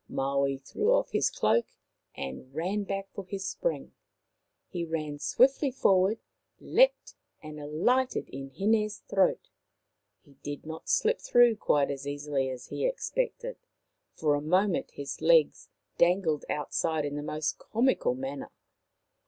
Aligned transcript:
Maui 0.09 0.57
threw 0.57 0.91
off 0.93 1.11
his 1.11 1.29
cloak 1.29 1.67
and 2.15 2.55
ran 2.55 2.85
back 2.85 3.07
for 3.13 3.23
his 3.23 3.47
spring. 3.47 3.93
He 4.67 4.83
ran 4.83 5.19
swiftly 5.19 5.69
forward, 5.69 6.17
leapt, 6.59 7.13
and 7.43 7.59
alighted 7.59 8.27
in 8.29 8.49
Hint's 8.49 8.97
throat. 9.07 9.49
He 10.23 10.37
did 10.41 10.65
not 10.65 10.89
slip 10.89 11.19
through 11.19 11.57
quite 11.57 11.95
so 11.99 12.09
easily 12.09 12.49
as 12.49 12.69
he 12.69 12.83
expected; 12.83 13.57
for 14.15 14.33
a 14.33 14.41
moment 14.41 14.89
his 14.89 15.21
legs 15.21 15.69
dangled 15.99 16.45
outside 16.49 17.05
in 17.05 17.13
the 17.15 17.21
most 17.21 17.59
comical 17.59 18.15
manner. 18.15 18.49